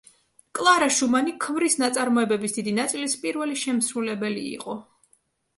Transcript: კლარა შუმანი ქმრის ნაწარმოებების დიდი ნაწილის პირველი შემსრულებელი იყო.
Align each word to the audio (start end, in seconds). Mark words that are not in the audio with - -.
კლარა 0.59 0.85
შუმანი 0.99 1.33
ქმრის 1.43 1.77
ნაწარმოებების 1.83 2.57
დიდი 2.57 2.73
ნაწილის 2.79 3.19
პირველი 3.27 3.61
შემსრულებელი 3.65 4.49
იყო. 4.57 4.79